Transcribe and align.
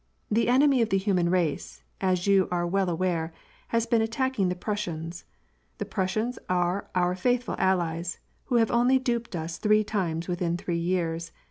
The 0.31 0.47
"enemy 0.47 0.81
of 0.81 0.89
the 0.89 0.97
human 0.97 1.29
race/' 1.29 1.83
as 2.01 2.25
you 2.25 2.47
are 2.49 2.65
well 2.65 2.89
aware, 2.89 3.31
has 3.67 3.85
been 3.85 4.01
attacking 4.01 4.49
the 4.49 4.55
Pnissians. 4.55 5.25
The 5.77 5.85
Prussians 5.85 6.39
are 6.49 6.89
our 6.95 7.13
faithful 7.13 7.53
allies, 7.59 8.17
who 8.45 8.55
have 8.55 8.71
only 8.71 8.97
duped 8.97 9.35
us 9.35 9.59
three 9.59 9.83
times 9.83 10.27
within 10.27 10.57
three 10.57 10.79
years. 10.79 11.31